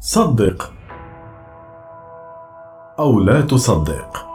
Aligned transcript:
صدق 0.00 0.72
أو 2.98 3.20
لا 3.20 3.40
تصدق. 3.40 4.26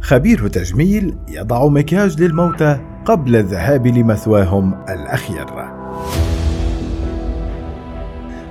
خبير 0.00 0.48
تجميل 0.48 1.18
يضع 1.28 1.66
مكياج 1.66 2.22
للموتى 2.22 2.80
قبل 3.04 3.36
الذهاب 3.36 3.86
لمثواهم 3.86 4.74
الأخير. 4.88 5.46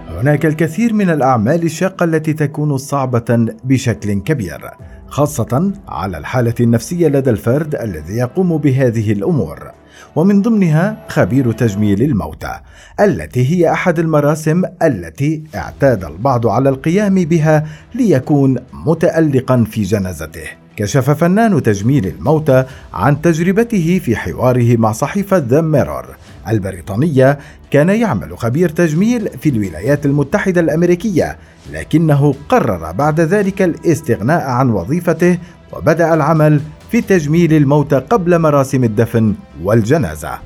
هناك 0.07 0.45
الكثير 0.45 0.93
من 0.93 1.09
الأعمال 1.09 1.63
الشاقة 1.63 2.03
التي 2.03 2.33
تكون 2.33 2.77
صعبة 2.77 3.55
بشكل 3.63 4.13
كبير 4.13 4.71
خاصة 5.07 5.71
على 5.87 6.17
الحالة 6.17 6.55
النفسية 6.59 7.07
لدى 7.07 7.29
الفرد 7.29 7.75
الذي 7.75 8.13
يقوم 8.13 8.57
بهذه 8.57 9.11
الأمور. 9.11 9.71
ومن 10.15 10.41
ضمنها 10.41 10.97
خبير 11.07 11.51
تجميل 11.51 12.01
الموتى 12.01 12.59
التي 12.99 13.49
هي 13.51 13.71
أحد 13.71 13.99
المراسم 13.99 14.63
التي 14.83 15.43
اعتاد 15.55 16.03
البعض 16.03 16.47
على 16.47 16.69
القيام 16.69 17.15
بها 17.15 17.65
ليكون 17.95 18.55
متالقا 18.73 19.63
في 19.71 19.81
جنازته. 19.81 20.47
كشف 20.75 21.09
فنان 21.09 21.63
تجميل 21.63 22.07
الموتى 22.07 22.63
عن 22.93 23.21
تجربته 23.21 24.01
في 24.03 24.15
حواره 24.15 24.77
مع 24.77 24.91
صحيفة 24.91 25.37
ذا 25.37 25.61
ميرور 25.61 26.05
البريطانية 26.47 27.39
كان 27.71 27.89
يعمل 27.89 28.37
خبير 28.37 28.69
تجميل 28.69 29.29
في 29.41 29.49
الولايات 29.49 30.05
المتحدة 30.05 30.61
الأمريكية 30.61 31.37
لكنه 31.73 32.35
قرر 32.49 32.91
بعد 32.91 33.19
ذلك 33.19 33.61
الاستغناء 33.61 34.41
عن 34.41 34.69
وظيفته 34.69 35.37
وبدأ 35.73 36.13
العمل 36.13 36.61
في 36.95 37.01
تجميل 37.01 37.53
الموتى 37.53 37.95
قبل 37.95 38.39
مراسم 38.39 38.83
الدفن 38.83 39.35
والجنازة. 39.63 40.39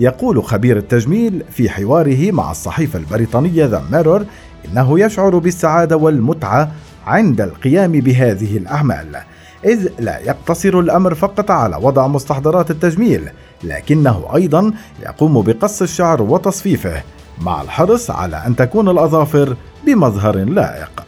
يقول 0.00 0.44
خبير 0.44 0.76
التجميل 0.76 1.42
في 1.50 1.70
حواره 1.70 2.32
مع 2.32 2.50
الصحيفة 2.50 2.98
البريطانية 2.98 3.64
ذا 3.64 3.82
ميرور 3.92 4.24
إنه 4.64 5.00
يشعر 5.00 5.38
بالسعادة 5.38 5.96
والمتعة 5.96 6.70
عند 7.06 7.40
القيام 7.40 7.92
بهذه 7.92 8.56
الأعمال 8.56 9.16
إذ 9.64 9.88
لا 9.98 10.18
يقتصر 10.18 10.80
الأمر 10.80 11.14
فقط 11.14 11.50
على 11.50 11.76
وضع 11.76 12.06
مستحضرات 12.06 12.70
التجميل 12.70 13.28
لكنه 13.64 14.24
أيضا 14.34 14.72
يقوم 15.02 15.42
بقص 15.42 15.82
الشعر 15.82 16.22
وتصفيفه 16.22 17.02
مع 17.40 17.62
الحرص 17.62 18.10
على 18.10 18.36
أن 18.46 18.56
تكون 18.56 18.88
الأظافر 18.88 19.56
بمظهر 19.86 20.36
لائق. 20.36 21.05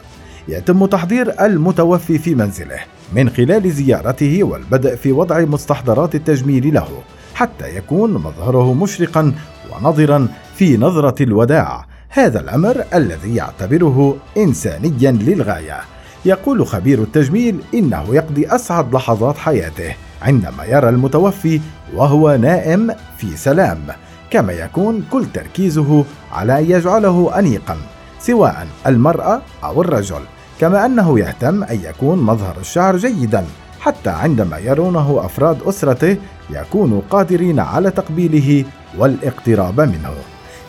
يتم 0.51 0.85
تحضير 0.85 1.45
المتوفي 1.45 2.17
في 2.17 2.35
منزله 2.35 2.79
من 3.13 3.29
خلال 3.29 3.71
زيارته 3.71 4.43
والبدء 4.43 4.95
في 4.95 5.11
وضع 5.11 5.39
مستحضرات 5.39 6.15
التجميل 6.15 6.73
له 6.73 6.87
حتى 7.35 7.77
يكون 7.77 8.13
مظهره 8.13 8.73
مشرقا 8.73 9.33
ونظرا 9.71 10.27
في 10.55 10.77
نظرة 10.77 11.23
الوداع. 11.23 11.85
هذا 12.09 12.39
الأمر 12.39 12.83
الذي 12.93 13.35
يعتبره 13.35 14.17
إنسانيا 14.37 15.11
للغاية. 15.11 15.79
يقول 16.25 16.67
خبير 16.67 17.01
التجميل 17.01 17.59
إنه 17.73 18.05
يقضي 18.15 18.47
أسعد 18.47 18.95
لحظات 18.95 19.37
حياته 19.37 19.95
عندما 20.21 20.65
يرى 20.65 20.89
المتوفي 20.89 21.61
وهو 21.95 22.35
نائم 22.35 22.95
في 23.17 23.37
سلام 23.37 23.79
كما 24.31 24.53
يكون 24.53 25.05
كل 25.11 25.25
تركيزه 25.33 26.05
على 26.31 26.59
أن 26.59 26.71
يجعله 26.71 27.39
أنيقا 27.39 27.77
سواء 28.19 28.67
المرأة 28.87 29.41
أو 29.63 29.81
الرجل. 29.81 30.21
كما 30.59 30.85
أنه 30.85 31.19
يهتم 31.19 31.63
أن 31.63 31.79
يكون 31.83 32.19
مظهر 32.19 32.57
الشعر 32.59 32.97
جيدا 32.97 33.45
حتى 33.79 34.09
عندما 34.09 34.57
يرونه 34.57 35.25
أفراد 35.25 35.57
أسرته 35.63 36.17
يكونوا 36.49 37.01
قادرين 37.09 37.59
على 37.59 37.91
تقبيله 37.91 38.65
والاقتراب 38.97 39.81
منه. 39.81 40.13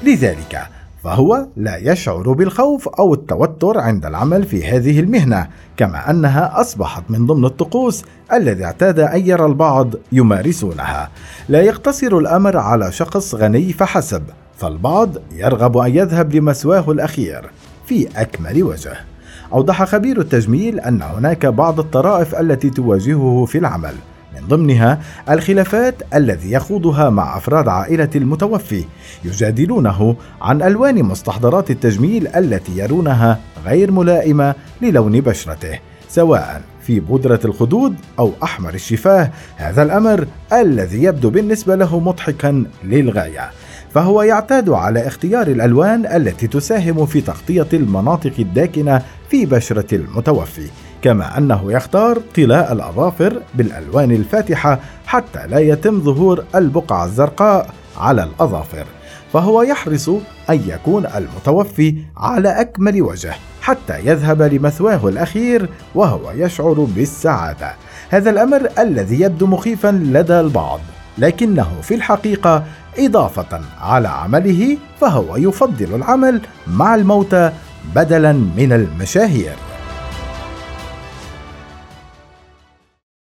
لذلك 0.03 0.63
فهو 1.05 1.47
لا 1.57 1.77
يشعر 1.77 2.33
بالخوف 2.33 2.89
أو 2.89 3.15
التوتر 3.15 3.79
عند 3.79 4.07
العمل 4.07 4.45
في 4.45 4.69
هذه 4.69 5.01
المهنة 5.01 5.49
كما 5.77 6.11
أنها 6.11 6.61
أصبحت 6.61 7.03
من 7.09 7.27
ضمن 7.27 7.45
الطقوس 7.45 8.05
الذي 8.33 8.65
اعتاد 8.65 9.01
أن 9.01 9.27
يرى 9.27 9.47
البعض 9.47 9.95
يمارسونها. 10.13 11.11
لا 11.49 11.61
يقتصر 11.63 12.19
الأمر 12.19 12.57
على 12.57 12.93
شخص 12.93 13.35
غني 13.35 13.73
فحسب 13.73 14.23
فالبعض 14.57 15.09
يرغب 15.33 15.77
أن 15.77 15.97
يذهب 15.97 16.35
لمسواه 16.35 16.91
الأخير 16.91 17.51
في 17.87 18.09
أكمل 18.17 18.63
وجه. 18.63 19.10
أوضح 19.53 19.85
خبير 19.85 20.21
التجميل 20.21 20.81
أن 20.81 21.03
هناك 21.03 21.47
بعض 21.47 21.81
الطرائف 21.81 22.35
التي 22.35 22.71
تواجهه 22.71 23.45
في 23.45 23.59
العمل. 23.59 23.95
من 24.35 24.49
ضمنها 24.49 25.01
الخلافات 25.31 25.95
الذي 26.15 26.53
يخوضها 26.53 27.11
مع 27.11 27.37
أفراد 27.37 27.69
عائلة 27.69 28.09
المتوفي 28.17 28.85
يجادلونه 29.25 30.17
عن 30.43 30.63
ألوان 30.63 31.03
مستحضرات 31.03 31.71
التجميل 31.71 32.29
التي 32.29 32.79
يرونها 32.79 33.39
غير 33.65 33.91
ملائمة 33.91 34.55
للون 34.83 35.21
بشرته 35.21 35.79
سواء 36.09 36.63
في 36.83 37.01
بودرة 37.01 37.41
الخدود 37.45 37.95
أو 38.19 38.33
أحمر 38.43 38.75
الشفاه. 38.75 39.31
هذا 39.57 39.83
الأمر 39.83 40.27
الذي 40.53 41.03
يبدو 41.03 41.31
بالنسبة 41.31 41.75
له 41.75 42.01
مضحكا 42.01 42.65
للغاية. 42.85 43.51
فهو 43.95 44.23
يعتاد 44.23 44.71
على 44.71 45.07
اختيار 45.07 45.47
الألوان 45.47 46.07
التي 46.07 46.47
تساهم 46.47 47.07
في 47.07 47.21
تغطية 47.21 47.67
المناطق 47.73 48.33
الداكنة 48.39 49.03
في 49.31 49.47
بشرة 49.47 49.95
المتوفي 49.95 50.67
كما 51.03 51.39
أنه 51.39 51.73
يختار 51.73 52.19
طلاء 52.37 52.73
الأظافر 52.73 53.43
بالألوان 53.55 54.11
الفاتحة 54.11 54.81
حتى 55.07 55.47
لا 55.47 55.59
يتم 55.59 56.01
ظهور 56.01 56.45
البقعه 56.55 57.05
الزرقاء 57.05 57.71
على 57.99 58.25
الأظافر 58.25 58.87
فهو 59.33 59.63
يحرص 59.63 60.09
أن 60.51 60.61
يكون 60.67 61.07
المتوفي 61.07 61.95
على 62.17 62.61
أكمل 62.61 63.03
وجه 63.03 63.35
حتى 63.63 63.99
يذهب 64.05 64.43
لمثواه 64.43 65.09
الأخير 65.09 65.69
وهو 65.95 66.31
يشعر 66.31 66.87
بالسعادة. 66.97 67.73
هذا 68.11 68.31
الأمر 68.31 68.69
الذي 68.79 69.21
يبدو 69.21 69.47
مخيفا 69.47 69.89
لدى 69.89 70.41
البعض 70.41 70.81
لكنه 71.19 71.69
في 71.83 71.95
الحقيقة 71.95 72.65
إضافة 72.99 73.61
على 73.81 74.09
عمله 74.09 74.77
فهو 75.01 75.37
يفضل 75.37 75.95
العمل 75.95 76.41
مع 76.67 76.95
الموتى 76.95 77.53
بدلا 77.95 78.33
من 78.33 78.73
المشاهير. 78.73 79.70